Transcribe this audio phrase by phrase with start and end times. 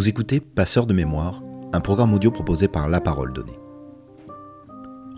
[0.00, 1.42] Vous écoutez Passeur de mémoire,
[1.74, 3.60] un programme audio proposé par La Parole Donnée.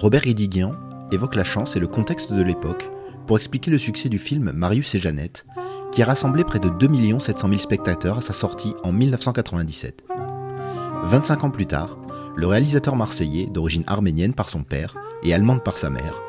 [0.00, 0.72] Robert Guédiguian
[1.12, 2.90] évoque la chance et le contexte de l'époque
[3.28, 5.46] pour expliquer le succès du film Marius et Jeannette,
[5.92, 10.02] qui a rassemblé près de 2 700 000 spectateurs à sa sortie en 1997.
[11.04, 11.96] 25 ans plus tard,
[12.34, 16.20] le réalisateur marseillais, d'origine arménienne par son père et allemande par sa mère,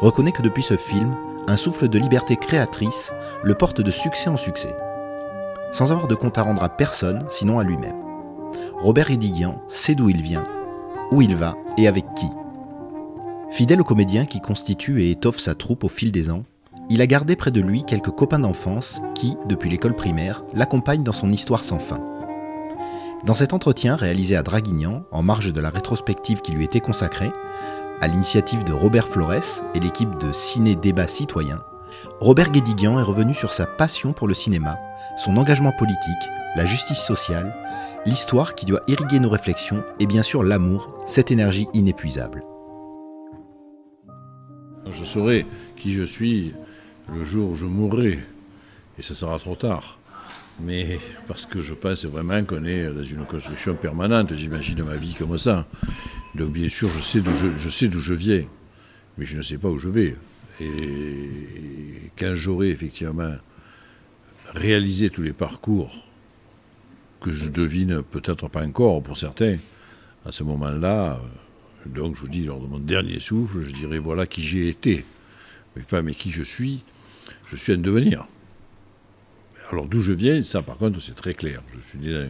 [0.00, 1.14] reconnaît que depuis ce film,
[1.46, 3.12] un souffle de liberté créatrice
[3.44, 4.74] le porte de succès en succès
[5.72, 8.09] sans avoir de compte à rendre à personne, sinon à lui-même.
[8.82, 10.46] Robert Hédiguian sait d'où il vient,
[11.10, 12.28] où il va et avec qui.
[13.50, 16.44] Fidèle au comédien qui constitue et étoffe sa troupe au fil des ans,
[16.88, 21.12] il a gardé près de lui quelques copains d'enfance qui, depuis l'école primaire, l'accompagnent dans
[21.12, 22.00] son histoire sans fin.
[23.26, 27.32] Dans cet entretien réalisé à Draguignan, en marge de la rétrospective qui lui était consacrée,
[28.00, 31.60] à l'initiative de Robert Flores et l'équipe de Ciné Débat Citoyen,
[32.20, 34.78] Robert Guédiguian est revenu sur sa passion pour le cinéma
[35.16, 37.54] son engagement politique, la justice sociale,
[38.06, 42.42] l'histoire qui doit irriguer nos réflexions et bien sûr l'amour, cette énergie inépuisable.
[44.90, 46.54] Je saurai qui je suis
[47.14, 48.18] le jour où je mourrai,
[48.98, 49.98] et ce sera trop tard.
[50.62, 55.14] Mais parce que je pense vraiment qu'on est dans une construction permanente, j'imagine ma vie
[55.14, 55.66] comme ça.
[56.34, 58.44] Donc bien sûr, je sais d'où je, je, sais d'où je viens,
[59.16, 60.16] mais je ne sais pas où je vais.
[60.60, 63.34] Et quand j'aurai effectivement
[64.54, 66.08] réaliser tous les parcours
[67.20, 69.58] que je devine peut-être pas encore pour certains,
[70.26, 71.20] à ce moment-là,
[71.86, 75.04] donc je vous dis, lors de mon dernier souffle, je dirais voilà qui j'ai été,
[75.76, 76.84] mais pas mais qui je suis,
[77.46, 78.26] je suis un devenir.
[79.70, 81.62] Alors d'où je viens, ça par contre c'est très clair.
[81.74, 82.28] Je suis né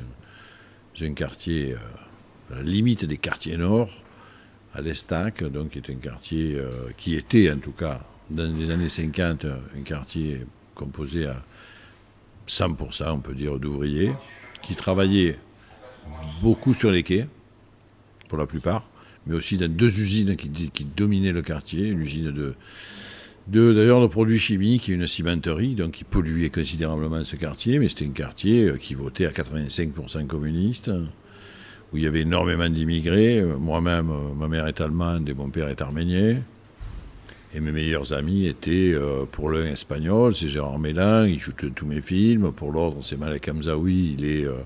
[0.98, 3.90] dans un quartier, euh, à la limite des quartiers nord,
[4.74, 8.00] à l'Estac, donc qui est un quartier euh, qui était en tout cas
[8.30, 11.42] dans les années 50 un quartier composé à
[12.46, 14.12] 100%, on peut dire, d'ouvriers,
[14.62, 15.38] qui travaillaient
[16.40, 17.26] beaucoup sur les quais,
[18.28, 18.88] pour la plupart,
[19.26, 22.54] mais aussi dans deux usines qui, dominaient le quartier, une usine de,
[23.48, 27.88] de d'ailleurs de produits chimiques et une cimenterie, donc qui polluait considérablement ce quartier, mais
[27.88, 30.90] c'était un quartier euh, qui votait à 85% communiste,
[31.92, 33.42] où il y avait énormément d'immigrés.
[33.42, 36.40] Moi-même, euh, ma mère est allemande et mon père est arménien.
[37.52, 41.86] Et mes meilleurs amis étaient, euh, pour l'un espagnol, c'est Gérard Mélin, il joue tous
[41.86, 42.52] mes films.
[42.52, 44.58] Pour l'autre, c'est Malek Hamzaoui, il est, euh,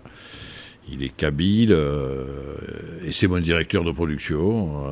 [0.90, 2.26] il est kabyle, euh,
[3.02, 4.84] et c'est mon directeur de production.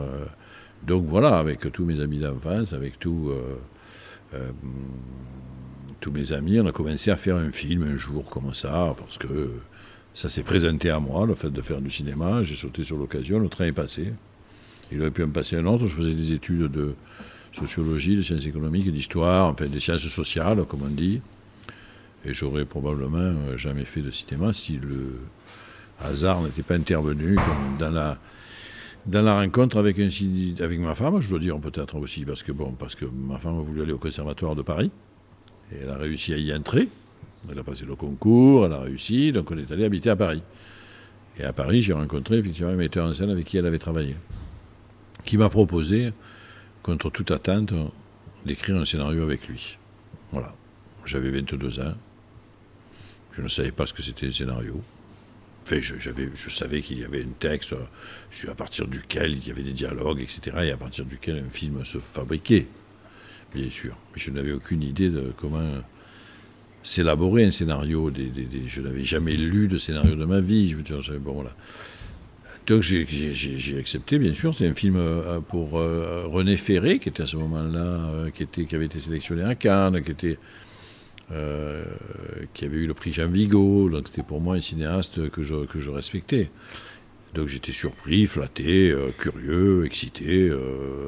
[0.87, 3.31] donc voilà, avec tous mes amis d'enfance, avec tous
[6.11, 9.51] mes amis, on a commencé à faire un film un jour comme ça, parce que
[10.15, 12.43] ça s'est présenté à moi, le fait de faire du cinéma.
[12.43, 14.15] J'ai sauté sur l'occasion, le train est passé.
[14.91, 16.95] Il aurait pu en passer un autre, je faisais des études de
[17.53, 21.21] sociologie, de sciences économiques, d'histoire, enfin des sciences sociales, comme on dit.
[22.25, 25.21] Et j'aurais probablement euh, jamais fait de cinéma si le
[26.01, 27.37] hasard n'était pas intervenu
[27.79, 28.19] dans la,
[29.07, 32.95] dans la rencontre avec, ma femme, je dois dire peut-être aussi, parce que, bon, parce
[32.95, 34.91] que ma femme a voulu aller au Conservatoire de Paris,
[35.73, 36.89] et elle a réussi à y entrer.
[37.51, 40.43] Elle a passé le concours, elle a réussi, donc on est allé habiter à Paris.
[41.39, 44.15] Et à Paris, j'ai rencontré effectivement un metteur en scène avec qui elle avait travaillé,
[45.25, 46.13] qui m'a proposé
[46.83, 47.73] contre toute attente,
[48.45, 49.79] d'écrire un scénario avec lui.
[50.33, 50.55] Voilà.
[51.05, 51.95] J'avais 22 ans.
[53.33, 54.81] Je ne savais pas ce que c'était le scénario.
[55.65, 57.75] Enfin, je, je savais qu'il y avait un texte
[58.49, 61.85] à partir duquel il y avait des dialogues, etc., et à partir duquel un film
[61.85, 62.67] se fabriquait,
[63.55, 63.97] bien sûr.
[64.13, 65.83] Mais je n'avais aucune idée de comment
[66.83, 68.11] s'élaborer un scénario.
[68.67, 70.71] je n'avais jamais lu de scénario de ma vie.
[70.71, 71.55] Je veux dire, bon, voilà.
[72.67, 74.55] Donc j'ai accepté, bien sûr.
[74.55, 78.75] C'est un film euh, pour euh, René Ferré, qui était à ce moment-là, euh, qui,
[78.75, 80.39] avait été sélectionné à Cannes, qui, était,
[82.55, 83.89] qui avait eu le prix Jean Vigo.
[83.91, 86.51] Donc c'était pour moi un cinéaste que je, respectais.
[87.35, 90.53] Donc j'étais surpris, flatté, curieux, excité.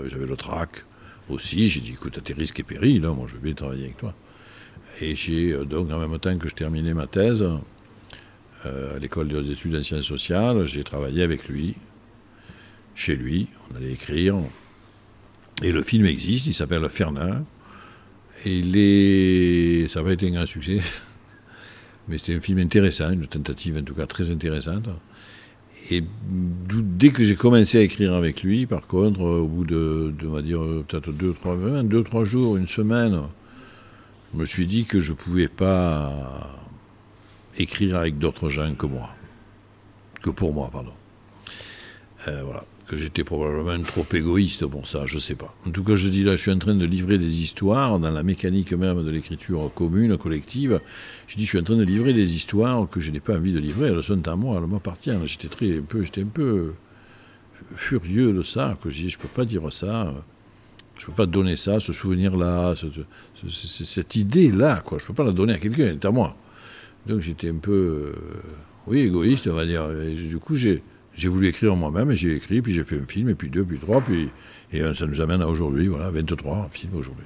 [0.06, 0.84] J'avais le trac
[1.28, 1.68] aussi.
[1.68, 3.98] J'ai dit, écoute, à tes risques et périls, hein, moi je veux bien travailler avec
[3.98, 4.14] toi.
[5.00, 7.44] Et j'ai donc, en même temps que je terminais ma thèse,
[8.64, 10.66] à l'école des études en sciences sociales.
[10.66, 11.74] J'ai travaillé avec lui,
[12.94, 13.48] chez lui.
[13.70, 14.36] On allait écrire.
[15.62, 17.42] Et le film existe, il s'appelle Fernand.
[18.44, 19.88] Et il est...
[19.88, 20.80] ça n'a pas été un grand succès.
[22.08, 24.88] Mais c'était un film intéressant, une tentative en tout cas très intéressante.
[25.90, 26.02] Et
[26.70, 30.40] dès que j'ai commencé à écrire avec lui, par contre, au bout de, on va
[30.40, 33.20] dire, peut-être deux, trois, deux, trois jours, une semaine,
[34.32, 36.64] je me suis dit que je ne pouvais pas
[37.58, 39.10] écrire avec d'autres gens que moi.
[40.22, 40.92] Que pour moi, pardon.
[42.28, 42.64] Euh, voilà.
[42.86, 45.54] que j'étais probablement trop égoïste pour ça, je sais pas.
[45.66, 48.10] En tout cas, je dis là, je suis en train de livrer des histoires dans
[48.10, 50.80] la mécanique même de l'écriture commune, collective.
[51.26, 53.52] Je dis, je suis en train de livrer des histoires que je n'ai pas envie
[53.52, 53.88] de livrer.
[53.88, 55.26] Elles sont à moi, elles m'appartiennent.
[55.26, 56.74] J'étais très, un peu, j'étais un peu
[57.76, 58.78] furieux de ça.
[58.82, 60.14] Que je dis, je peux pas dire ça.
[60.98, 62.74] Je peux pas donner ça, ce souvenir-là,
[63.46, 64.98] cette idée-là, quoi.
[64.98, 66.36] Je peux pas la donner à quelqu'un, elle est à moi.
[67.06, 68.12] Donc j'étais un peu, euh,
[68.86, 69.88] oui, égoïste, on va dire.
[70.28, 70.82] Du coup, j'ai
[71.16, 73.64] j'ai voulu écrire moi-même, et j'ai écrit, puis j'ai fait un film, et puis deux,
[73.64, 74.30] puis trois, puis
[74.72, 77.24] et euh, ça nous amène à aujourd'hui, voilà, 23 films aujourd'hui.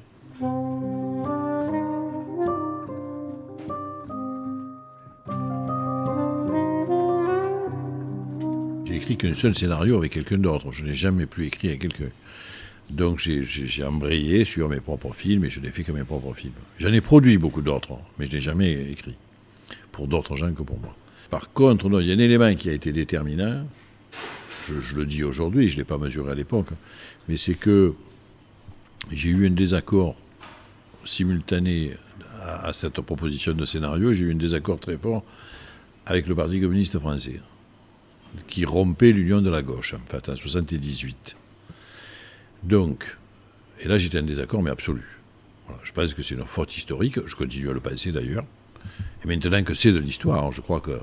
[8.84, 10.72] J'ai écrit qu'un seul scénario avec quelqu'un d'autre.
[10.72, 12.10] Je n'ai jamais plus écrit avec quelqu'un.
[12.90, 16.52] Donc j'ai embrayé sur mes propres films et je n'ai fait que mes propres films.
[16.78, 19.14] J'en ai produit beaucoup d'autres, mais je n'ai jamais écrit.
[19.98, 20.94] Pour d'autres gens que pour moi.
[21.28, 23.66] Par contre, il y a un élément qui a été déterminant,
[24.64, 26.68] je, le dis aujourd'hui, je ne l'ai pas mesuré à l'époque,
[27.28, 27.94] mais c'est que
[29.10, 30.14] j'ai eu un désaccord
[31.04, 31.96] simultané
[32.40, 35.24] à, cette proposition de scénario, j'ai eu un désaccord très fort
[36.06, 37.40] avec le Parti communiste français,
[38.46, 41.34] qui rompait l'union de la gauche, en fait, en 1978.
[42.62, 43.16] Donc,
[43.80, 45.02] et là j'étais en désaccord, mais absolu.
[45.82, 48.44] je pense que c'est une faute historique, je continue à le penser d'ailleurs.
[49.24, 50.98] Et maintenant que c'est de l'histoire, je crois que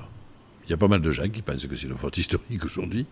[0.65, 3.05] il y a pas mal de gens qui pensent que c'est une faute historique aujourd'hui.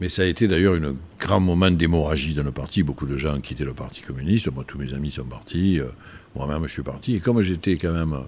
[0.00, 2.82] Mais ça a été d'ailleurs un grand moment d'hémorragie dans le parti.
[2.82, 4.50] Beaucoup de gens quitté le Parti communiste.
[4.50, 5.78] Moi, tous mes amis sont partis.
[5.78, 5.86] Euh,
[6.34, 7.14] moi-même, je suis parti.
[7.14, 8.18] Et comme j'étais quand même.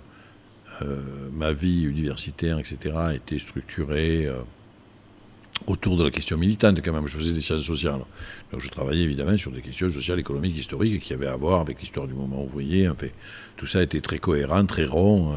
[0.82, 1.00] Euh,
[1.32, 4.38] ma vie universitaire, etc., était structurée euh,
[5.66, 7.06] autour de la question militante, quand même.
[7.06, 8.00] Je faisais des sciences sociales.
[8.52, 11.80] Donc, je travaillais évidemment sur des questions sociales, économiques, historiques qui avaient à voir avec
[11.80, 12.88] l'histoire du moment ouvrier.
[12.88, 13.12] En fait,
[13.56, 15.34] tout ça était très cohérent, très rond.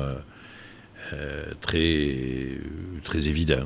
[1.14, 2.60] Euh, très,
[3.04, 3.66] très évident.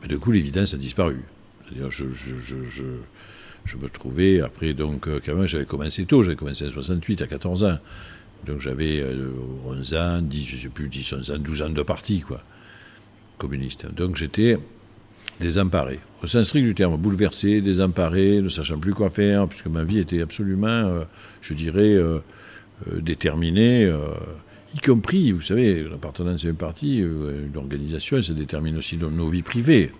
[0.00, 1.18] Mais du coup, l'évidence a disparu.
[1.64, 6.70] C'est-à-dire, je, me trouvais, après, donc, euh, quand même, j'avais commencé tôt, j'avais commencé en
[6.70, 7.78] 68, à 14 ans.
[8.46, 9.04] Donc j'avais
[9.66, 12.42] 11 euh, ans, 10, je sais plus, 10, 11 ans, 12 ans de parti, quoi,
[13.36, 13.92] communiste.
[13.92, 14.56] Donc j'étais
[15.40, 19.82] désemparé, au sens strict du terme, bouleversé, désemparé, ne sachant plus quoi faire, puisque ma
[19.82, 21.04] vie était absolument,
[21.40, 21.98] je dirais,
[23.00, 23.90] déterminée
[24.74, 29.10] y compris, vous savez, l'appartenance à un parti, euh, une organisation, se détermine aussi dans
[29.10, 29.90] nos vies privées.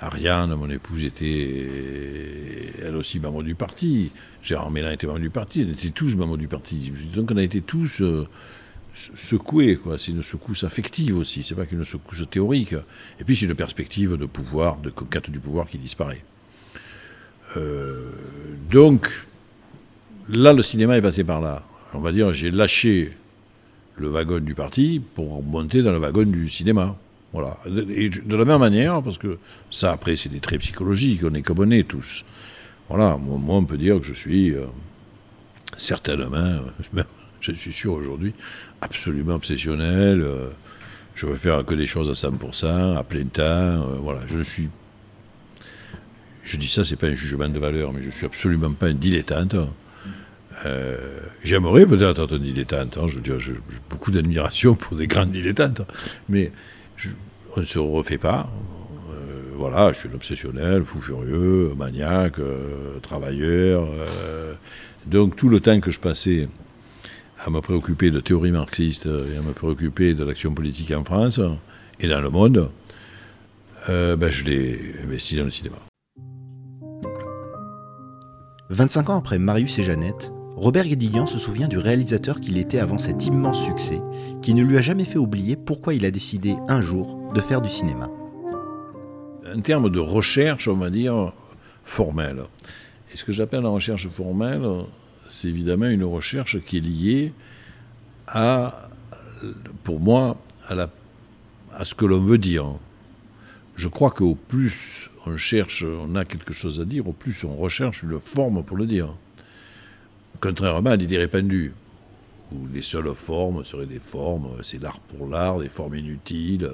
[0.00, 1.66] Ariane, mon épouse, était
[2.84, 4.12] elle aussi membre du parti.
[4.42, 5.66] Gérard Mélin était membre du parti.
[5.68, 6.92] On était tous membres du parti.
[7.14, 8.02] Donc on a été tous
[8.94, 9.76] secoués.
[9.76, 9.98] Quoi.
[9.98, 11.42] C'est une secousse affective aussi.
[11.42, 12.74] C'est pas qu'une secousse théorique.
[13.20, 16.22] Et puis c'est une perspective de pouvoir, de conquête du pouvoir qui disparaît.
[17.56, 18.10] Euh,
[18.70, 19.08] donc
[20.28, 21.62] là, le cinéma est passé par là.
[21.94, 23.12] On va dire, j'ai lâché
[23.96, 26.96] le wagon du parti pour monter dans le wagon du cinéma.
[27.32, 27.58] Voilà.
[27.66, 29.38] Et de la même manière, parce que
[29.70, 32.24] ça, après, c'est des traits psychologiques, on est comme on est tous.
[32.88, 34.64] Voilà, moi, on peut dire que je suis euh,
[35.76, 36.60] certainement,
[37.40, 38.34] je suis sûr aujourd'hui,
[38.80, 40.22] absolument obsessionnel.
[40.22, 40.48] Euh,
[41.14, 43.84] je veux faire que des choses à 100%, à plein temps.
[44.02, 44.68] voilà, je suis.
[46.44, 48.94] Je dis ça, c'est pas un jugement de valeur, mais je suis absolument pas un
[48.94, 49.56] dilettante.
[50.66, 50.96] Euh,
[51.44, 52.98] j'aimerais peut-être être un dilettante.
[52.98, 53.54] Hein, je veux j'ai
[53.88, 55.82] beaucoup d'admiration pour des grands dilettantes,
[56.28, 56.52] mais
[57.56, 58.50] on ne se refait pas.
[59.10, 63.88] Euh, voilà, je suis un obsessionnel, fou furieux, maniaque, euh, travailleur.
[65.06, 66.48] donc tout le temps que je passais
[67.44, 71.40] à me préoccuper de théorie marxiste et à me préoccuper de l'action politique en France
[72.00, 72.70] et dans le monde,
[73.88, 75.76] ben, je l'ai investi dans le cinéma.
[78.70, 82.98] 25 ans après Marius et Jeannette, Robert Guédiguian se souvient du réalisateur qu'il était avant
[82.98, 84.00] cet immense succès,
[84.42, 87.62] qui ne lui a jamais fait oublier pourquoi il a décidé un jour de faire
[87.62, 88.10] du cinéma.
[89.54, 91.32] En termes de recherche, on va dire,
[91.84, 92.42] formelle.
[93.14, 94.66] Et ce que j'appelle la recherche formelle,
[95.28, 97.32] c'est évidemment une recherche qui est liée
[98.26, 98.88] à,
[99.84, 100.36] pour moi,
[100.68, 102.66] à, ce que l'on veut dire.
[103.76, 107.54] Je crois qu'au plus on cherche, on a quelque chose à dire, au plus on
[107.54, 109.14] recherche une forme pour le dire
[110.40, 111.72] contrairement à l'idée répandue,
[112.52, 116.70] où les seules formes seraient des formes, c'est l'art pour l'art, des formes inutiles.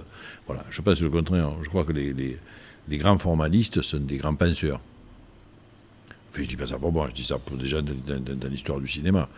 [0.47, 1.51] Voilà, je pense le contraire.
[1.63, 2.39] Je crois que les,
[2.91, 4.81] grands formalistes sont des grands penseurs.
[6.35, 8.81] Enfin, je dis pas ça pour moi, je dis ça pour déjà dans, dans, l'histoire
[8.81, 9.29] du cinéma.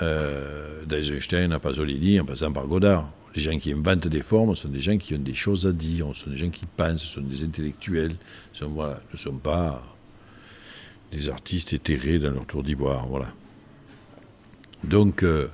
[0.00, 3.10] Euh, D'Eisenstein à Pasolini, en passant par Godard.
[3.36, 6.06] Les gens qui inventent des formes sont des gens qui ont des choses à dire,
[6.14, 8.16] sont des gens qui pensent, sont des intellectuels,
[8.54, 9.82] sont, ne sont pas
[11.12, 13.06] des artistes éthérés dans leur tour d'ivoire.
[13.06, 13.30] Voilà.
[14.82, 15.48] Donc, euh,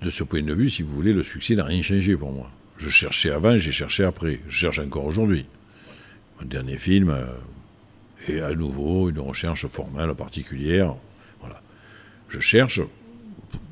[0.00, 2.50] de ce point de vue, si vous voulez, le succès n'a rien changé pour moi.
[2.78, 4.40] Je cherchais avant, j'ai cherché après.
[4.46, 5.44] Je cherche encore aujourd'hui.
[6.38, 7.26] Mon dernier film, euh,
[8.28, 10.94] Et à nouveau, une recherche formelle particulière.
[11.40, 11.60] Voilà.
[12.28, 12.80] Je cherche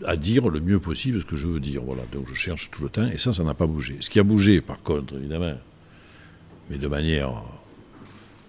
[0.04, 1.82] à dire le mieux possible ce que je veux dire.
[1.82, 2.02] Voilà.
[2.12, 3.96] Donc je cherche tout le temps, et ça, ça n'a pas bougé.
[4.00, 5.54] Ce qui a bougé, par contre, évidemment,
[6.70, 7.42] mais de manière,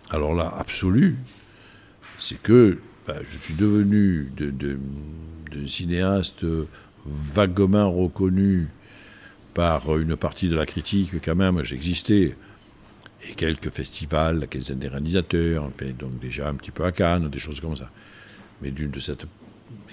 [0.10, 1.18] alors là, absolue,
[2.18, 4.80] c'est que bah, je suis devenu de, de,
[5.52, 6.46] de, cinéaste
[7.06, 8.68] vaguement reconnu
[9.54, 12.36] par une partie de la critique, quand même, j'existais,
[13.24, 17.40] et quelques festivals, la quinzaine des réalisateurs, donc déjà un petit peu à Cannes, des
[17.40, 17.90] choses comme ça.
[18.62, 19.26] Mais d'une de cette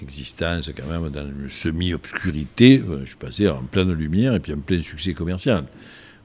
[0.01, 4.59] existence, quand même, dans une semi-obscurité, je suis passé en pleine lumière et puis en
[4.59, 5.65] plein succès commercial.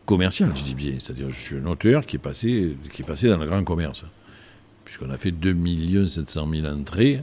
[0.04, 3.28] Commercial, je dis bien, c'est-à-dire je suis un auteur qui est passé, qui est passé
[3.28, 4.04] dans le grand commerce.
[4.84, 7.22] Puisqu'on a fait 2 700 000 entrées,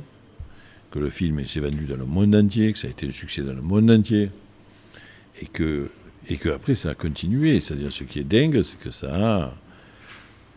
[0.92, 3.42] que le film s'est vendu dans le monde entier, que ça a été un succès
[3.42, 4.30] dans le monde entier,
[5.42, 5.90] et que,
[6.30, 7.60] et que après ça a continué.
[7.60, 9.54] C'est-à-dire ce qui est dingue, c'est que ça a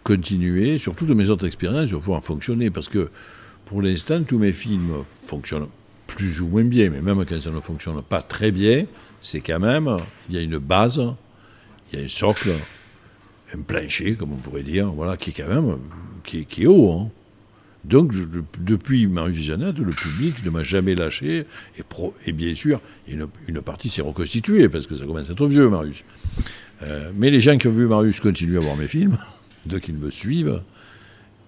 [0.04, 2.70] continuer, surtout de mes autres expériences, vont pouvoir fonctionner.
[2.70, 3.10] Parce que
[3.66, 5.68] pour l'instant, tous mes films fonctionnent
[6.06, 8.86] plus ou moins bien, mais même quand ça ne fonctionne pas très bien,
[9.20, 11.02] c'est quand même, il y a une base,
[11.92, 12.50] il y a un socle,
[13.54, 15.76] un plancher, comme on pourrait dire, voilà, qui est quand même
[16.24, 16.92] qui est, haut.
[16.92, 17.10] Hein.
[17.84, 18.12] Donc,
[18.58, 21.44] depuis Marius Jeannette, le public ne m'a jamais lâché.
[22.26, 25.68] Et, bien sûr, une, une partie s'est reconstituée, parce que ça commence à être vieux,
[25.68, 26.04] Marius.
[26.82, 29.18] Euh, mais les gens qui ont vu Marius continuent à voir mes films
[29.82, 30.60] qu'ils me suivent.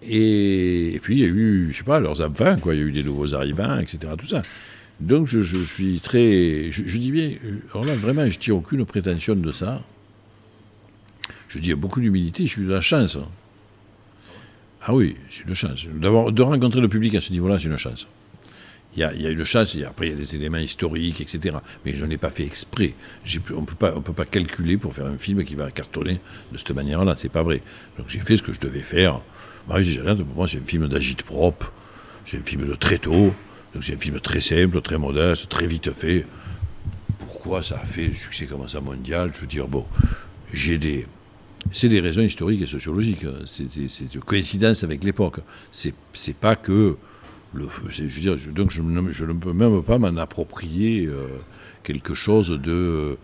[0.02, 2.74] Et, puis il y a eu, je sais pas, leurs enfants, quoi.
[2.74, 3.98] Il y a eu des nouveaux arrivants, etc.
[4.18, 4.42] Tout ça.
[5.00, 6.70] Donc je, suis très.
[6.70, 7.32] Je, dis bien,
[7.72, 9.82] vraiment, je tire aucune prétention de ça.
[11.48, 13.18] Je dis beaucoup d'humilité, je suis de la chance.
[14.82, 15.86] Ah oui, c'est une chance.
[15.86, 18.06] De rencontrer le public à ce niveau-là, c'est une chance.
[18.96, 21.56] Il y, a, il y a chance, après il y a des éléments historiques, etc.
[21.84, 22.94] Mais je n'ai pas fait exprès.
[23.54, 26.20] on ne peut pas calculer pour faire un film qui va cartonner
[26.50, 27.62] de cette manière-là, c'est pas vrai.
[27.96, 29.20] Donc j'ai fait ce que je devais faire.
[29.68, 31.72] Marius Jeannette, pour moi, c'est un film d'agite propre,
[32.26, 33.32] c'est un film de très tôt,
[33.74, 36.26] donc c'est un film très simple, très modeste, très vite fait.
[37.20, 39.30] Pourquoi ça a fait un succès comme ça mondial?
[39.34, 39.86] Je veux dire, bon,
[40.52, 41.06] j'ai des.
[41.72, 43.24] C'est des raisons historiques et sociologiques.
[43.44, 45.36] C'est une coïncidence avec l'époque.
[45.70, 45.94] C'est
[46.40, 46.96] pas que
[47.54, 51.26] je donc je, ne peux même pas m'en approprier euh,
[51.82, 53.18] quelque chose de,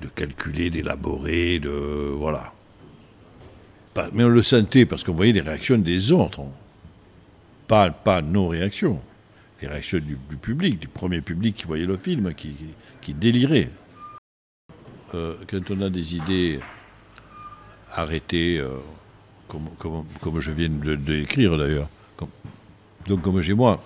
[0.00, 2.52] de calculé, d'élaboré, de voilà.
[4.12, 6.42] mais on le sentait parce qu'on voyait les réactions des autres,
[7.66, 9.00] pas, nos réactions,
[9.62, 13.70] les réactions du, public, du premier public qui voyait le film, qui, délirait.
[15.14, 16.60] Euh, quand on a des idées
[17.94, 18.76] arrêtées, euh,
[19.48, 21.88] comme, je viens de l'écrire d'ailleurs,
[23.06, 23.82] donc comme chez moi,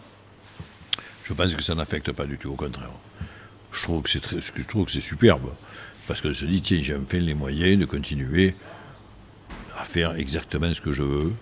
[1.25, 2.91] je pense que ça n'affecte pas du tout, au contraire.
[3.73, 5.51] Je trouve que c'est très, je trouve que c'est superbe,
[6.07, 8.55] parce que se tiens j'ai enfin les moyens de continuer
[9.79, 11.33] à faire exactement ce que je veux,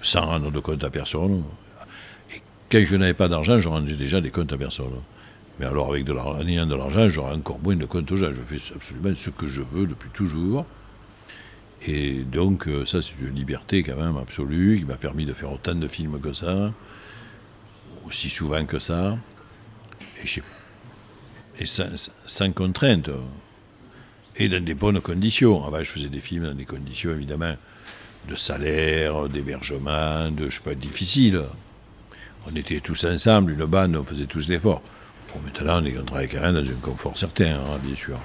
[0.00, 1.42] sans rendre de compte à personne.
[2.34, 5.02] Et quand je n'avais pas d'argent, je rendais déjà des comptes à personne.
[5.58, 8.30] Mais alors avec de l'argent, de l'argent, j'aurais encore moins de comptes aux gens.
[8.32, 10.64] Je fais absolument ce que je veux depuis toujours.
[11.86, 15.52] Et donc, euh, ça, c'est une liberté quand même absolue qui m'a permis de faire
[15.52, 16.72] autant de films que ça,
[18.06, 19.16] aussi souvent que ça,
[21.60, 23.10] et, sans, contrainte,
[24.36, 25.64] et dans des bonnes conditions.
[25.64, 27.54] Avant, je faisais des films dans des conditions, évidemment,
[28.28, 31.42] de salaire, d'hébergement, de, je sais pas, difficiles.
[32.46, 34.82] On était tous ensemble, une bande, on faisait tous l'effort.
[35.32, 38.18] Bon, maintenant, on, travaille quand même dans un confort certain, hein, bien sûr.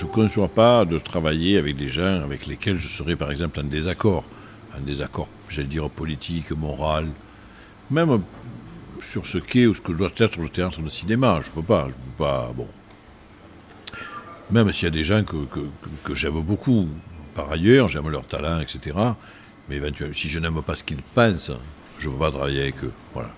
[0.00, 3.60] Je ne conçois pas de travailler avec des gens avec lesquels je serais par exemple
[3.60, 4.24] en désaccord.
[4.74, 7.06] Un désaccord, j'allais dire, politique, moral.
[7.90, 8.22] Même
[9.02, 11.40] sur ce qu'est ou ce que doit être le théâtre de cinéma.
[11.42, 11.88] Je ne peux pas.
[11.88, 12.50] Je peux pas.
[12.56, 12.66] Bon.
[14.50, 15.36] Même s'il y a des gens que,
[16.02, 16.88] que, j'aime beaucoup,
[17.34, 18.96] par ailleurs, j'aime leur talent, etc.
[19.68, 21.52] Mais éventuellement, si je n'aime pas ce qu'ils pensent,
[21.98, 22.92] je ne peux pas travailler avec eux.
[23.12, 23.32] Voilà.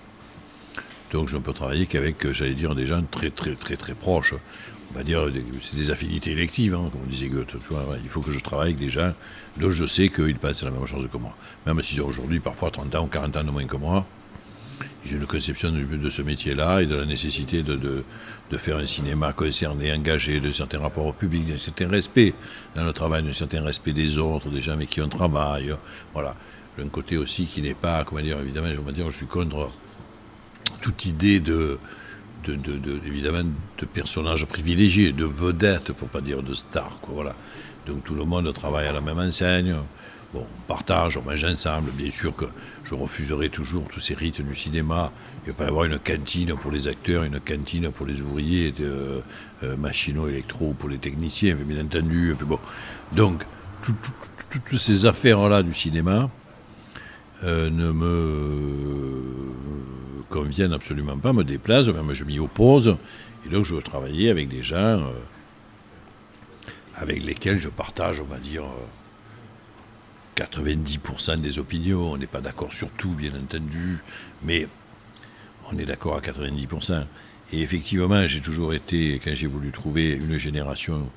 [1.11, 4.35] Donc je ne peux travailler qu'avec, j'allais dire, des gens très, très, très, très proches
[4.93, 5.27] va dire,
[5.61, 7.55] c'est des affinités électives, hein, comme on disait Goethe.
[8.03, 9.13] il faut que je travaille avec des gens
[9.57, 11.35] dont je sais qu'ils pensent la même chose que moi.
[11.65, 14.05] Même s'ils ont aujourd'hui parfois 30 ans ou 40 ans de moins que moi,
[15.05, 18.03] j'ai une conception de, ce métier-là et de la nécessité de, de,
[18.57, 22.33] faire un cinéma concerné, engagé, de certains rapports au public, d'un certain respect
[22.75, 25.75] dans le travail, d'un certain respect des autres, des gens avec qui on travaille.
[26.13, 26.35] Voilà.
[26.77, 29.71] J'ai un côté aussi qui n'est pas, comment dire, évidemment, je dire, je suis contre
[30.81, 31.79] toute idée de
[32.45, 36.99] de, évidemment de personnages privilégiés, de vedettes, pour pas dire de stars.
[37.01, 37.35] Quoi, voilà.
[37.87, 39.75] Donc tout le monde travaille à la même enseigne.
[40.33, 41.91] Bon, on partage, on mange ensemble.
[41.91, 42.45] Bien sûr que
[42.83, 45.11] je refuserai toujours tous ces rites du cinéma.
[45.45, 48.19] Il ne va pas y avoir une cantine pour les acteurs, une cantine pour les
[48.21, 49.21] ouvriers, de,
[49.63, 52.35] euh, euh, électro pour les techniciens, bien entendu.
[53.11, 53.43] Donc,
[54.49, 56.29] toutes ces affaires-là du cinéma
[57.43, 59.53] euh, ne me
[60.29, 62.97] conviennent absolument pas, me déplacent, même je m'y oppose.
[63.45, 65.01] Et donc, je veux travailler avec des gens
[66.95, 68.63] avec lesquels je partage, on va dire,
[70.35, 72.11] 90% des opinions.
[72.11, 73.99] On n'est pas d'accord sur tout, bien entendu,
[74.43, 74.67] mais
[75.71, 77.05] on est d'accord à 90%.
[77.51, 81.09] Et effectivement, j'ai toujours été, quand j'ai voulu trouver une génération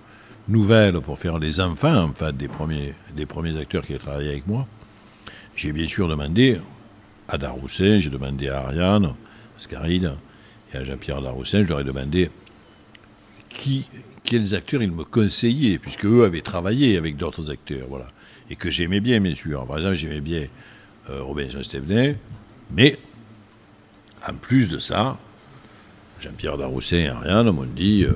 [0.48, 4.30] nouvelle pour faire les enfants, en fait, des premiers, des premiers acteurs qui ont travaillé
[4.30, 4.66] avec moi,
[5.56, 6.60] j'ai bien sûr demandé
[7.28, 9.14] à Daroussin, j'ai demandé à Ariane
[9.56, 10.12] Scaride
[10.72, 12.30] et à Jean-Pierre Daroussin, je leur ai demandé
[13.48, 13.88] qui,
[14.22, 17.86] quels acteurs ils me conseillaient, puisque eux avaient travaillé avec d'autres acteurs.
[17.88, 18.08] Voilà
[18.50, 19.66] et que j'aimais bien, bien sûr.
[19.66, 20.46] Par exemple, j'aimais bien
[21.10, 22.16] euh, Robinson Stevenet,
[22.70, 22.98] mais
[24.26, 25.18] en plus de ça,
[26.20, 28.14] Jean-Pierre Daroussin et Ariane m'ont dit euh,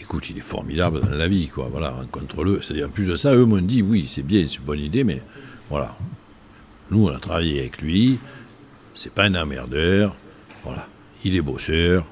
[0.00, 1.68] écoute, il est formidable dans la vie, quoi.
[1.70, 2.60] Voilà, rencontre-le.
[2.62, 5.04] C'est-à-dire, en plus de ça, eux m'ont dit oui, c'est bien, c'est une bonne idée,
[5.04, 5.22] mais
[5.68, 5.96] voilà.
[6.90, 8.18] Nous, on a travaillé avec lui,
[8.94, 10.14] c'est pas un emmerdeur,
[10.64, 10.86] voilà.
[11.24, 12.06] Il est bosseur,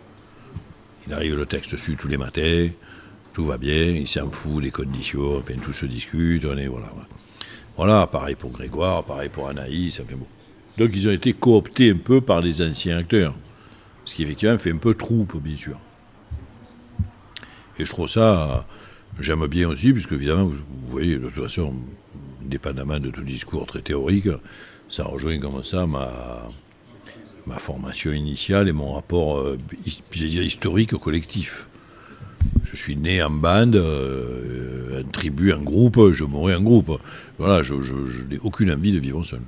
[1.07, 2.69] il arrive le texte dessus tous les matins,
[3.33, 6.89] tout va bien, il s'en fout des conditions, enfin tout se discute, on est, voilà.
[7.77, 10.27] Voilà, pareil pour Grégoire, pareil pour Anaïs, fait beau.
[10.77, 13.35] Donc ils ont été cooptés un peu par les anciens acteurs,
[14.05, 15.79] ce qui effectivement fait un peu troupe, bien sûr.
[17.79, 18.67] Et je trouve ça,
[19.21, 20.57] j'aime bien aussi, puisque évidemment, vous,
[20.89, 21.75] voyez, de toute façon,
[22.49, 24.28] dépendamment de tout discours très théorique,
[24.88, 26.49] ça rejoint comme ça ma,
[27.47, 29.59] ma formation initiale et mon rapport, euh,
[30.14, 31.69] historique collectif.
[32.62, 37.00] Je suis né en bande, euh, un tribu, un groupe, je mourrai en groupe.
[37.38, 39.40] Voilà, je, n'ai aucune envie de vivre seul.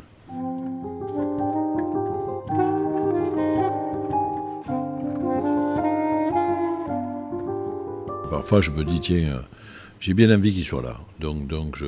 [8.30, 9.42] Parfois, je me dis, tiens,
[10.00, 10.96] j'ai bien envie qu'il soit là.
[11.20, 11.86] Donc, donc je,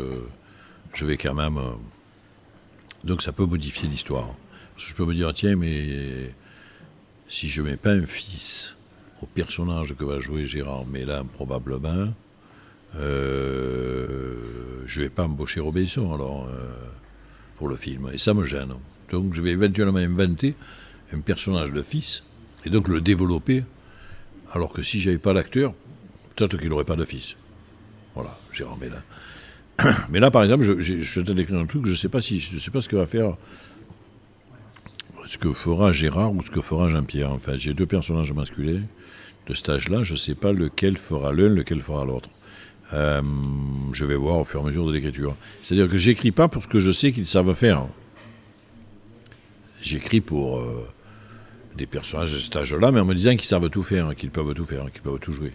[0.92, 1.58] je vais quand même.
[1.58, 1.72] Euh,
[3.04, 4.34] donc, ça peut modifier l'histoire.
[4.74, 6.32] Parce que je peux me dire, tiens, mais
[7.28, 8.76] si je mets pas un fils
[9.22, 12.12] au personnage que va jouer Gérard Mélin probablement,
[12.96, 16.70] euh, je ne vais pas embaucher Robinson alors euh,
[17.56, 18.10] pour le film.
[18.12, 18.74] Et ça me gêne.
[19.10, 20.54] Donc je vais éventuellement inventer
[21.12, 22.22] un personnage de fils
[22.64, 23.64] et donc le développer.
[24.52, 25.72] Alors que si j'avais pas l'acteur,
[26.34, 27.36] peut-être qu'il n'aurait pas de fils.
[28.14, 29.02] Voilà, Gérard Mélin.
[30.10, 32.08] Mais là, par exemple, je, je, suis en train d'écrire un truc, je ne sais
[32.08, 33.36] pas si, je sais pas ce que va faire,
[35.26, 37.30] ce que fera Gérard ou ce que fera Jean-Pierre.
[37.30, 38.82] Enfin, j'ai deux personnages masculins
[39.46, 42.28] de cet âge-là, je ne sais pas lequel fera l'un, lequel fera l'autre.
[42.92, 43.22] Euh,
[43.92, 45.34] je vais voir au fur et à mesure de l'écriture.
[45.62, 47.86] C'est-à-dire que j'écris pas pour ce que je sais qu'ils savent faire.
[49.80, 50.86] J'écris pour euh,
[51.76, 54.54] des personnages de cet âge-là, mais en me disant qu'ils savent tout faire, qu'ils peuvent
[54.54, 55.52] tout faire, qu'ils peuvent tout jouer.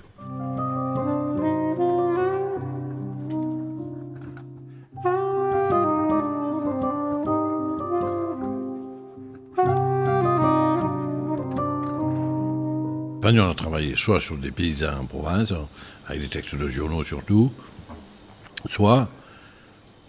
[13.35, 15.53] On a travaillé soit sur des paysans en province,
[16.07, 17.51] avec des textes de journaux surtout,
[18.67, 19.09] soit,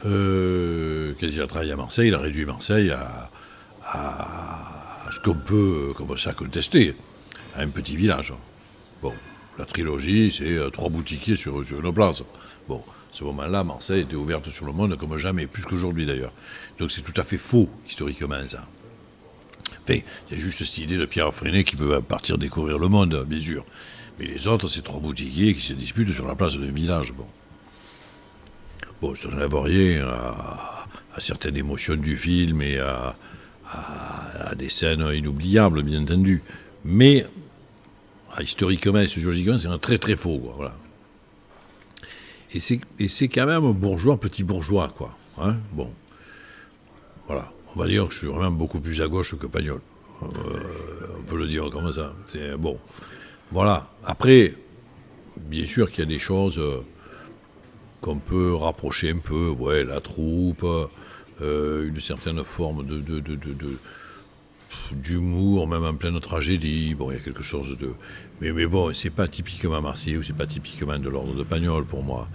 [0.07, 3.31] euh, quand il a travaillé à Marseille, il a réduit Marseille à,
[5.11, 6.94] ce qu'on peut comme ça contester,
[7.57, 8.35] à un petit village.
[9.02, 9.14] Bon,
[9.59, 12.22] la trilogie, c'est euh, trois boutiquiers sur, sur une place.
[12.68, 16.33] Bon, à ce moment-là, Marseille était ouverte sur le monde comme jamais, plus qu'aujourd'hui d'ailleurs.
[16.78, 18.64] Donc c'est tout à fait faux, historiquement, ça
[19.96, 23.24] il y a juste cette idée de Pierre Freinet qui veut partir découvrir le monde,
[23.27, 23.64] bien sûr.
[24.18, 27.12] Mais les autres, c'est trois boutiquiers qui se disputent sur la place d'un village.
[27.12, 27.27] Bon,
[29.01, 30.87] bon ça n'enlève rien à,
[31.18, 33.14] certaines émotions du film et à,
[34.57, 36.42] des scènes inoubliables, bien entendu.
[36.85, 37.27] Mais
[38.40, 40.40] historiquement et sociologiquement, c'est un très très faux.
[40.57, 40.77] Voilà.
[42.55, 45.16] Et c'est quand même bourgeois, petit bourgeois, quoi.
[45.40, 45.92] Hein bon.
[47.27, 49.81] Voilà on va dire que je suis vraiment beaucoup plus à gauche que Pagnol.
[50.22, 50.26] Euh,
[51.18, 52.14] on peut le dire comme ça.
[52.26, 52.78] C'est bon.
[53.52, 53.88] Voilà.
[54.04, 54.54] Après,
[55.37, 56.81] bien sûr qu'il y a des choses euh,
[58.00, 59.50] qu'on peut rapprocher un peu.
[59.50, 60.64] Ouais, la troupe,
[61.42, 63.00] euh, une certaine forme de,
[64.92, 66.94] d'humour, même en pleine tragédie.
[66.94, 67.92] Bon, il y a quelque chose de.
[68.40, 71.85] Mais, mais bon, c'est pas typiquement marseillais ou c'est pas typiquement de l'ordre de Pagnol
[71.85, 72.28] pour moi.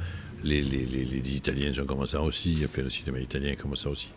[0.44, 4.10] Les, les, les, Italiens sont comme ça aussi, fait le cinéma italien comme ça aussi.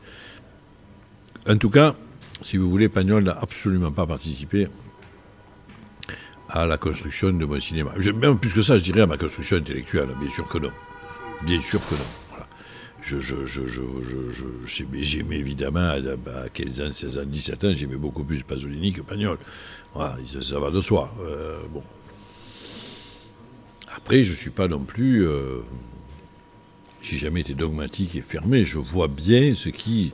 [1.49, 1.95] En tout cas,
[2.43, 4.69] si vous voulez, Pagnol n'a absolument pas participé
[6.49, 7.93] à la construction de mon cinéma.
[8.15, 10.09] Même plus que ça, je dirais à ma construction intellectuelle.
[10.21, 10.73] Bien sûr que non.
[11.45, 12.01] Bien sûr que non.
[13.03, 13.19] je,
[15.03, 19.39] j'aimais évidemment à 15 ans, 16 ans, 17 ans, j'aimais beaucoup plus Pasolini que Pagnol.
[19.95, 21.15] Voilà, ça va de soi.
[21.21, 21.83] Euh, bon.
[23.97, 25.27] Après, je ne suis pas non plus.
[25.27, 25.61] Euh,
[27.03, 28.65] j'ai jamais été dogmatique et fermé.
[28.65, 30.13] Je vois bien ce qui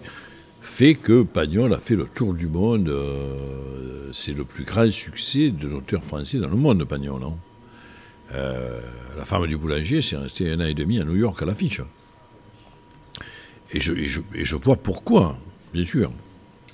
[0.63, 2.89] fait que Pagnol a fait le tour du monde.
[2.89, 7.21] Euh, c'est le plus grand succès de l'auteur français dans le monde, Pagnol.
[7.21, 7.39] Non?
[8.35, 8.81] Euh,
[9.19, 11.83] la femme du boulanger, c'est resté un an et demi à New York à l'affiche.
[13.75, 15.39] Et je, vois pourquoi,
[15.73, 16.13] bien sûr.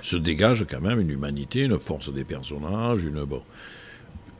[0.01, 3.25] Se dégage quand même une humanité, une force des personnages, une.
[3.25, 3.43] Bon.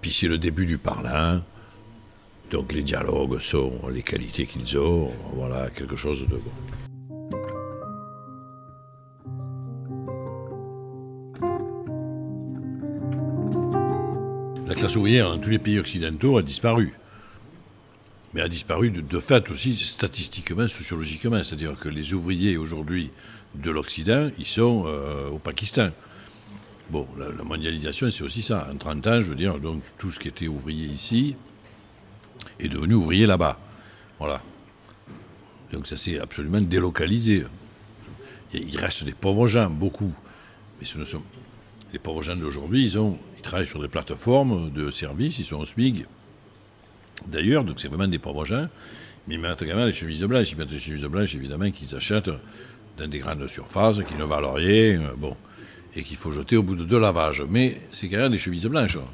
[0.01, 1.43] Puis c'est le début du parlant.
[2.51, 5.11] Donc les dialogues sont les qualités qu'ils ont.
[5.35, 6.88] Voilà, quelque chose de bon.
[14.79, 16.95] Classe ouvrière dans tous les pays occidentaux a disparu
[18.35, 21.43] mais a disparu de, fait aussi statistiquement, sociologiquement.
[21.43, 23.11] C'est-à-dire que les ouvriers aujourd'hui
[23.55, 25.91] de l'Occident, ils sont euh, au Pakistan.
[26.91, 28.69] Bon, la, mondialisation, c'est aussi ça.
[28.71, 31.37] En 30 ans, je veux dire, donc tout ce qui était ouvrier ici
[32.61, 33.59] est devenu ouvrier là-bas.
[34.19, 34.43] Voilà.
[35.73, 37.47] Donc ça s'est absolument délocalisé.
[38.53, 40.13] Il reste des pauvres gens, beaucoup.
[40.79, 41.23] Mais ce ne sont.
[41.93, 42.99] Les pauvres gens d'aujourd'hui, ils,
[43.37, 46.07] ils travaillent sur des plateformes de services, ils sont au SMIG,
[47.27, 48.69] D'ailleurs, donc c'est vraiment des pauvres gens,
[49.27, 50.53] mais ils mettent également les chemises blanches.
[50.53, 52.31] Ils mettent des chemises blanches, évidemment, qu'ils achètent
[52.97, 55.37] dans des grandes surfaces, qui ne valent rien, euh, bon,
[55.95, 57.43] et qu'il faut jeter au bout de deux lavages.
[57.49, 58.97] Mais c'est quand même des chemises blanches.
[58.97, 59.05] Hein.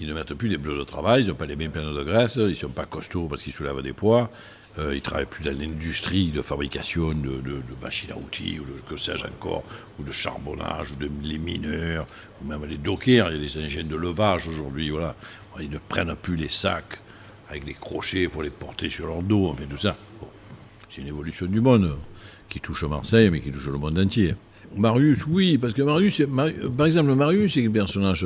[0.00, 2.02] Ils ne mettent plus des bleus de travail, ils n'ont pas les mêmes pleines de
[2.02, 4.30] graisse, ils ne sont pas costauds parce qu'ils soulèvent des poids,
[4.78, 7.40] euh, ils ne travaillent plus dans l'industrie de fabrication de,
[7.82, 9.64] machines à outils, ou de que encore,
[9.98, 12.06] ou de charbonnage, ou de les mineurs,
[12.40, 15.16] ou même les dockers, il y a des engins de levage aujourd'hui, voilà.
[15.60, 17.00] Ils ne prennent plus les sacs
[17.48, 19.96] avec des crochets pour les porter sur leur dos, enfin tout ça.
[20.88, 21.96] c'est une évolution du monde
[22.48, 24.34] qui touche Marseille, mais qui touche le monde entier.
[24.76, 26.22] Marius, oui, parce que Marius,
[26.76, 28.24] par exemple, Marius, c'est un personnage,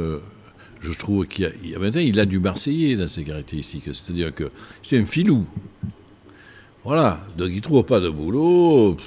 [0.80, 3.84] je trouve, qui a, il a du Marseillais dans ses caractéristiques.
[3.86, 4.50] C'est-à-dire que
[4.82, 5.46] c'est un filou.
[6.84, 8.98] Voilà, donc il ne trouve pas de boulot,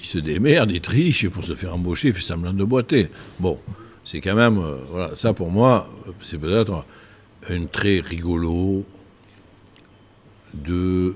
[0.00, 3.08] il se démerde, il triche pour se faire embaucher, il fait semblant de boiter.
[3.38, 3.58] Bon,
[4.06, 5.86] c'est quand même, euh, voilà, ça pour moi,
[6.22, 6.86] c'est peut-être
[7.50, 8.86] un trait rigolo
[10.54, 11.12] du,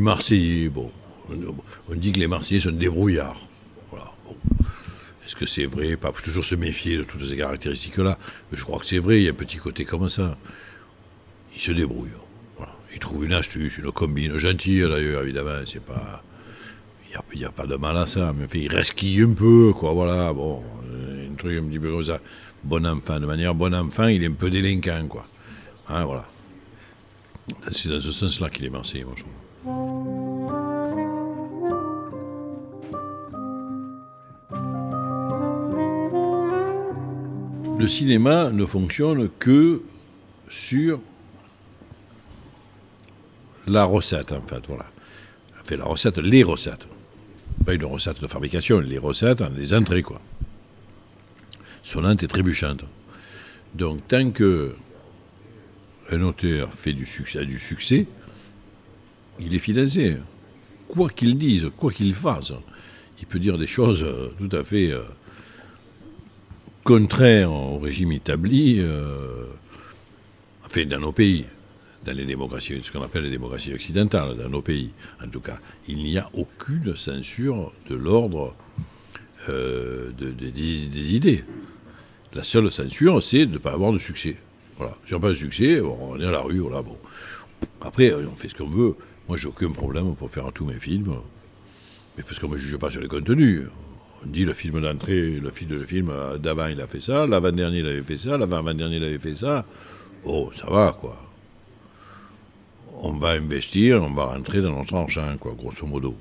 [0.00, 0.70] Marseillais.
[0.70, 0.90] Bon,
[1.30, 3.46] on, dit que les Marseillais sont débrouillards.
[3.90, 4.12] Voilà,
[5.26, 5.98] Est-ce que c'est vrai?
[5.98, 8.18] Pas faut toujours se méfier de toutes ces caractéristiques-là.
[8.52, 10.38] Je crois que c'est vrai, il y a un petit côté comme ça.
[11.54, 12.27] Ils se débrouillent.
[12.98, 13.00] Voilà.
[13.00, 15.60] Ils trouvent une astuce, une combine gentille d'ailleurs, évidemment.
[15.64, 16.22] C'est pas.
[17.32, 20.32] Il n'y a, pas de mal à ça, mais il resquille un peu, quoi, voilà,
[20.32, 22.20] bon, un truc un petit peu comme ça.
[22.62, 25.24] Bon enfant, de manière bon enfant, il est un peu délinquant, quoi.
[25.88, 26.26] Hein, voilà.
[27.72, 29.24] C'est dans ce sens-là qu'il est marseillais, moi, je
[37.80, 39.80] Le cinéma ne fonctionne que
[40.50, 41.00] sur
[43.68, 44.86] la recette, en fait, voilà.
[45.64, 46.86] Fait la recette, les recettes.
[47.64, 50.20] Pas une recette de fabrication, les recettes, les entrées, quoi.
[51.82, 52.84] Sonnante et trébuchante.
[53.74, 54.74] Donc, tant que
[56.10, 58.06] un auteur fait du succès, a du succès,
[59.40, 60.16] il est financé.
[60.88, 62.52] Quoi qu'il dise, quoi qu'il fasse,
[63.20, 65.02] il peut dire des choses euh, tout à fait euh,
[66.82, 69.44] contraires au régime établi, euh,
[70.86, 71.44] dans nos pays,
[72.04, 74.90] dans les démocraties, ce qu'on appelle les démocraties occidentales, dans nos pays
[75.24, 75.58] en tout cas.
[75.88, 78.54] Il n'y a aucune censure de l'ordre
[79.48, 81.44] des idées.
[82.34, 84.36] La seule censure, c'est de ne pas avoir de succès.
[84.76, 84.96] Voilà.
[85.06, 86.96] Si on n'a pas de succès, on est à la rue, voilà, bon.
[87.80, 88.94] Après, on fait ce qu'on veut.
[89.26, 91.16] Moi, j'ai aucun problème pour faire tous mes films.
[92.16, 93.62] Mais parce qu'on ne me juge pas sur les contenus.
[94.24, 97.78] On dit le film d'entrée, le film, le film d'avant, il a fait ça, l'avant-dernier,
[97.78, 99.64] il avait fait ça, l'avant-avant-dernier, il avait fait ça.
[100.24, 101.27] Oh, ça va, quoi.
[103.00, 106.16] On va investir, on va rentrer dans notre argent, quoi, grosso modo.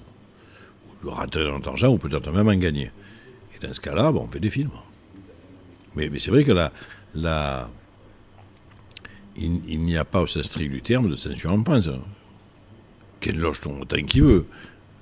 [1.03, 2.91] Ou rentrer dans notre argent, ou peut-être même en gagner.
[3.55, 4.71] Et dans ce cas-là, on fait des films.
[5.95, 6.71] Mais, c'est vrai que la,
[7.15, 7.69] la,
[9.35, 11.89] il, n'y a pas au sens strict du terme de censure en France.
[13.19, 14.45] Ken Loche tourne autant qu'il veut.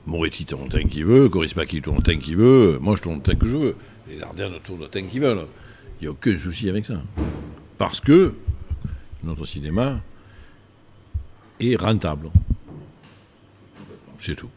[0.06, 1.28] Moretti tourne autant qu'il veut.
[1.28, 2.78] Coris Maki tourne autant qu'il veut.
[2.80, 3.76] Moi, je tourne autant que je veux.
[4.08, 5.48] Les Ardennes tournent autant qu'ils veulent.
[6.00, 7.02] Il n'y a aucun souci avec ça.
[7.78, 8.34] Parce que
[9.24, 10.02] notre cinéma
[11.60, 12.30] est rentable.
[14.18, 14.50] C'est tout.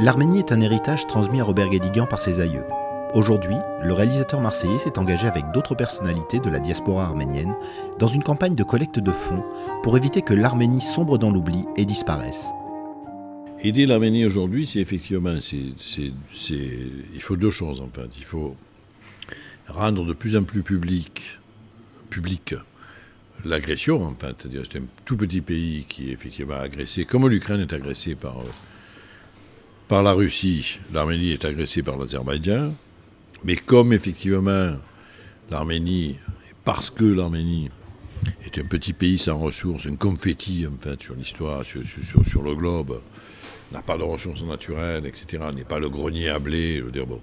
[0.00, 2.64] L'Arménie est un héritage transmis à Robert Guédiguian par ses aïeux.
[3.14, 7.54] Aujourd'hui, le réalisateur marseillais s'est engagé avec d'autres personnalités de la diaspora arménienne
[7.98, 9.44] dans une campagne de collecte de fonds
[9.82, 12.46] pour éviter que l'Arménie sombre dans l'oubli et disparaisse.
[13.60, 18.16] Aider l'Arménie aujourd'hui, c'est effectivement, il faut deux choses en fait.
[18.16, 18.56] Il faut
[19.68, 21.38] rendre de plus en plus public,
[22.10, 22.54] public
[23.44, 24.34] l'agression, en fait.
[24.38, 28.36] C'est-à-dire c'est un tout petit pays qui est effectivement agressé, comme l'Ukraine est agressée par,
[29.88, 32.74] par la Russie, l'Arménie est agressée par l'Azerbaïdjan.
[33.44, 34.76] Mais comme effectivement
[35.50, 36.16] l'Arménie,
[36.64, 37.70] parce que l'Arménie
[38.44, 43.00] est un petit pays sans ressources, un confetti en fait sur l'histoire, sur, le globe,
[43.72, 47.06] n'a pas de ressources naturelles, etc., n'est pas le grenier à blé, je veux dire,
[47.06, 47.20] bon.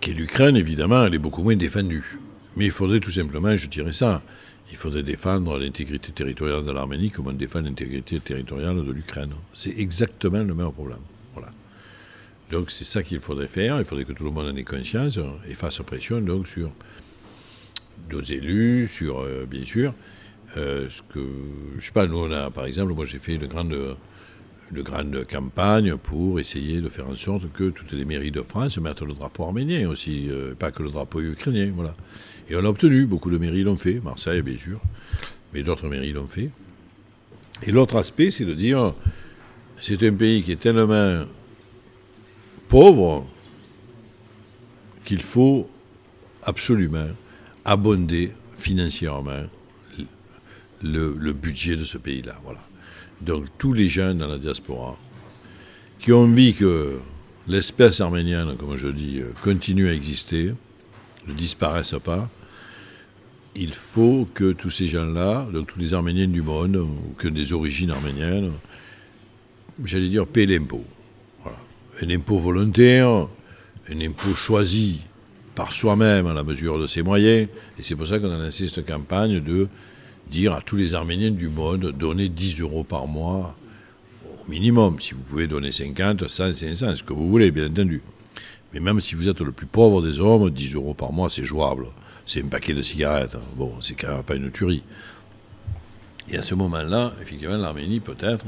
[0.00, 2.18] Qu'est l'Ukraine, évidemment, elle est beaucoup moins défendue.
[2.56, 4.22] Mais il faudrait tout simplement, je dirais ça,
[4.70, 9.32] il faudrait défendre l'intégrité territoriale de l'Arménie comme on défend l'intégrité territoriale de l'Ukraine.
[9.52, 10.98] C'est exactement le même problème.
[11.32, 11.50] Voilà.
[12.50, 13.78] Donc c'est ça qu'il faudrait faire.
[13.78, 16.70] Il faudrait que tout le monde en ait conscience et fasse pression donc sur
[18.10, 19.94] nos élus, sur euh, bien sûr
[20.56, 21.24] euh, ce que
[21.78, 22.06] je sais pas.
[22.06, 23.96] Nous on a par exemple, moi j'ai fait une grande
[24.74, 28.78] une grande campagne pour essayer de faire en sorte que toutes les mairies de France
[28.78, 31.94] mettent le drapeau arménien aussi, euh, pas que le drapeau ukrainien, voilà.
[32.48, 34.80] Et on l'a obtenu, beaucoup de mairies l'ont fait, Marseille bien sûr,
[35.52, 36.50] mais d'autres mairies l'ont fait.
[37.62, 38.94] Et l'autre aspect, c'est de dire,
[39.80, 41.24] c'est un pays qui est tellement
[42.68, 43.26] pauvre
[45.04, 45.68] qu'il faut
[46.42, 47.08] absolument
[47.64, 49.44] abonder financièrement
[50.82, 52.38] le, budget de ce pays-là.
[52.44, 52.60] Voilà.
[53.20, 54.96] Donc tous les jeunes dans la diaspora
[55.98, 56.98] qui ont envie que
[57.48, 60.52] l'espèce arménienne, comme je dis, continue à exister,
[61.26, 62.28] ne disparaisse pas,
[63.56, 67.52] il faut que tous ces gens-là, donc tous les Arméniens du monde, ou que des
[67.52, 68.52] origines arméniennes,
[69.84, 70.84] j'allais dire, paient l'impôt
[72.02, 75.00] un impôt volontaire, un impôt choisi
[75.54, 77.48] par soi-même à la mesure de ses moyens.
[77.78, 79.68] Et c'est pour ça qu'on a lancé cette campagne de
[80.30, 83.56] dire à tous les Arméniens du monde, donnez 10 euros par mois
[84.24, 84.98] au minimum.
[85.00, 88.02] Si vous pouvez donner 50, 100, 500, ce que vous voulez, bien entendu.
[88.72, 91.44] Mais même si vous êtes le plus pauvre des hommes, 10 euros par mois, c'est
[91.44, 91.86] jouable.
[92.26, 93.36] C'est un paquet de cigarettes.
[93.56, 94.82] Bon, c'est quand même pas une tuerie.
[96.28, 98.46] Et à ce moment-là, effectivement, l'Arménie, peut-être,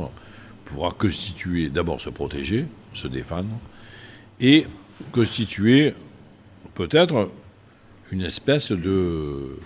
[0.65, 3.51] pourra constituer, d'abord se protéger, se défendre,
[4.41, 4.67] et
[5.13, 5.95] constituer
[6.75, 7.31] peut-être
[8.11, 9.59] une espèce de,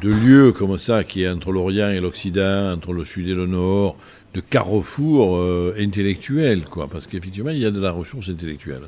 [0.00, 3.46] de lieu comme ça qui est entre l'Orient et l'Occident, entre le Sud et le
[3.46, 3.96] Nord,
[4.34, 8.82] de carrefour euh, intellectuel, quoi, parce qu'effectivement, il y a de la ressource intellectuelle.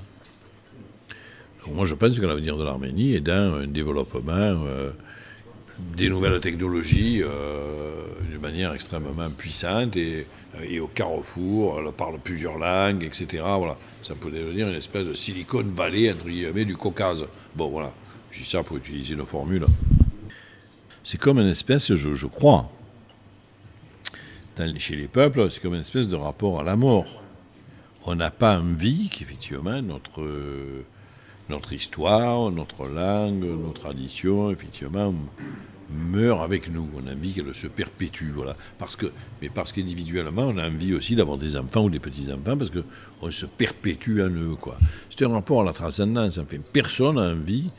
[1.65, 4.91] Donc moi, je pense que l'avenir de l'Arménie est dans un développement euh,
[5.97, 10.27] des nouvelles technologies euh, d'une manière extrêmement puissante et,
[10.69, 13.43] et, au carrefour, elle parle plusieurs langues, etc.
[13.59, 13.77] Voilà.
[14.03, 17.25] Ça peut devenir une espèce de Silicon Valley, entre guillemets, du Caucase.
[17.55, 17.93] Bon, voilà.
[18.31, 19.65] Je dis ça pour utiliser une formule.
[21.11, 22.71] C'est comme une espèce, je, crois,
[24.77, 27.23] chez les peuples, c'est comme une espèce de rapport à la mort.
[28.05, 30.29] On n'a pas envie qu'effectivement notre
[31.49, 35.15] notre histoire, notre langue, nos traditions, effectivement,
[35.91, 36.87] meurent avec nous.
[36.95, 38.55] On a envie qu'elle se perpétue, voilà.
[38.77, 42.59] Parce que, mais parce qu'individuellement, on a envie aussi d'avoir des enfants ou des petits-enfants,
[42.59, 44.57] parce qu'on se perpétue en eux.
[45.09, 46.37] C'est un rapport à la transcendance.
[46.37, 47.71] Enfin, personne n'a envie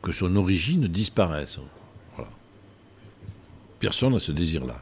[0.00, 1.60] que son origine disparaisse.
[3.82, 4.80] Personne n'a ce désir-là.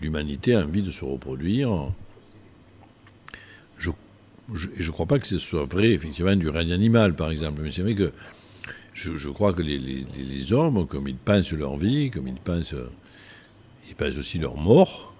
[0.00, 1.92] L'humanité a envie de se reproduire
[4.76, 7.62] et je ne crois pas que ce soit vrai, effectivement, du règne animal, par exemple.
[7.62, 8.12] Mais c'est vrai que
[8.92, 12.74] je, crois que les, hommes, comme ils pensent leur vie, comme ils pensent,
[13.88, 15.14] ils pensent aussi leur mort,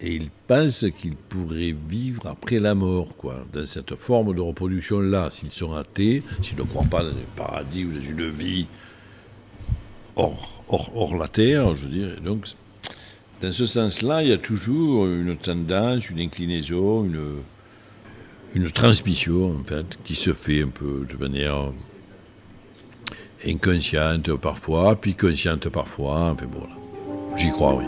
[0.00, 5.30] et ils pensent qu'ils pourraient vivre après la mort, quoi, dans cette forme de reproduction-là.
[5.30, 8.66] S'ils sont athées, s'ils ne croient pas dans un paradis ou dans une vie
[10.16, 12.20] hors, la terre, je dire.
[12.22, 12.46] Donc,
[13.42, 17.42] dans ce sens-là, il y a toujours une tendance, une inclinaison, une
[18.56, 21.72] une transmission, en fait, qui se fait un peu de manière
[23.46, 26.30] inconsciente parfois, puis consciente parfois.
[26.30, 26.66] Enfin bon,
[27.36, 27.84] j'y crois, oui.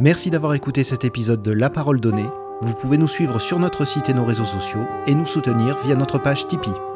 [0.00, 2.28] Merci d'avoir écouté cet épisode de La Parole Donnée.
[2.60, 5.94] Vous pouvez nous suivre sur notre site et nos réseaux sociaux et nous soutenir via
[5.94, 6.95] notre page Tipeee.